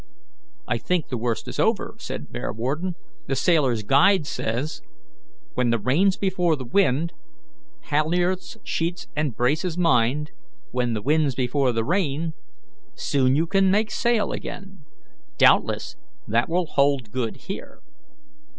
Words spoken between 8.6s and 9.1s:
sheets,